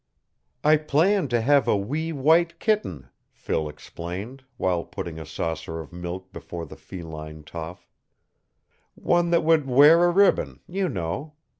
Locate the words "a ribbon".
10.05-10.61